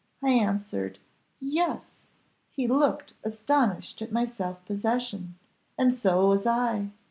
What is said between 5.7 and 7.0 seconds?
and so was I.